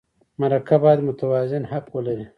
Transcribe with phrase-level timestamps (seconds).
[0.39, 2.25] مرکه باید متوازن حق ولري.